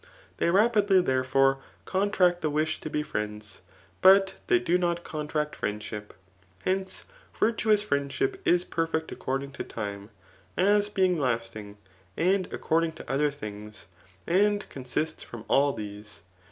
[0.37, 3.61] They rapidly, dierefbre, contract the wish to be friends,
[4.01, 6.03] but they do not contract friendsh^.
[6.65, 7.05] Hence,
[7.39, 10.09] virtuous friendship i^ perfect according to time^
[10.57, 11.75] [as being lastmg,]
[12.17, 13.85] and atcord iDg to other things,
[14.25, 16.23] and consists from all these.